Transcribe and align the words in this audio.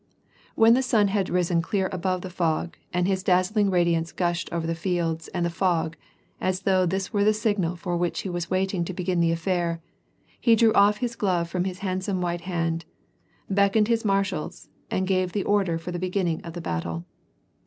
When 0.55 0.73
the 0.73 0.81
sun 0.81 1.09
had 1.09 1.29
risen 1.29 1.61
clear 1.61 1.87
above 1.91 2.21
the 2.21 2.31
fog, 2.31 2.75
and 2.91 3.07
his 3.07 3.21
dazzling 3.21 3.69
radiance 3.69 4.11
gushed 4.11 4.51
over 4.51 4.65
the 4.65 4.73
fields 4.73 5.27
and 5.27 5.45
the 5.45 5.51
fog, 5.51 5.95
as 6.39 6.61
though 6.63 6.87
this 6.87 7.13
were 7.13 7.23
the 7.23 7.35
signal 7.35 7.75
for 7.75 7.95
which 7.95 8.21
he 8.21 8.27
was 8.29 8.49
waiting 8.49 8.83
to 8.85 8.95
begin 8.95 9.19
the 9.19 9.31
affair, 9.31 9.79
he 10.39 10.55
drew 10.55 10.73
off 10.73 10.97
his 10.97 11.15
glove 11.15 11.49
from 11.51 11.65
his 11.65 11.79
handsome 11.85 12.19
white 12.19 12.41
hand, 12.41 12.85
beckoned 13.47 13.89
bis 13.89 14.03
marshals, 14.03 14.69
and 14.89 15.05
gave 15.05 15.33
the 15.33 15.43
order 15.43 15.77
for 15.77 15.91
beginning 15.91 16.39
the 16.39 16.61
battle. 16.61 17.05